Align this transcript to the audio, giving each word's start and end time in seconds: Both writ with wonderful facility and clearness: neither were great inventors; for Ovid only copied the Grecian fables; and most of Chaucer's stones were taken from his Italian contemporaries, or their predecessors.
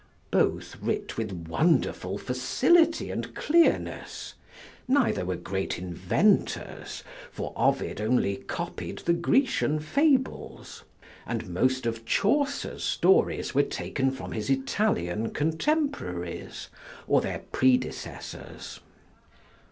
Both 0.31 0.77
writ 0.81 1.15
with 1.15 1.31
wonderful 1.31 2.17
facility 2.17 3.11
and 3.11 3.35
clearness: 3.35 4.33
neither 4.87 5.23
were 5.25 5.35
great 5.35 5.77
inventors; 5.77 7.03
for 7.31 7.53
Ovid 7.55 8.01
only 8.01 8.37
copied 8.37 8.97
the 9.05 9.13
Grecian 9.13 9.79
fables; 9.79 10.81
and 11.27 11.49
most 11.49 11.85
of 11.85 12.03
Chaucer's 12.03 12.83
stones 12.83 13.53
were 13.53 13.61
taken 13.61 14.09
from 14.09 14.31
his 14.31 14.49
Italian 14.49 15.29
contemporaries, 15.35 16.69
or 17.05 17.21
their 17.21 17.43
predecessors. 17.51 18.79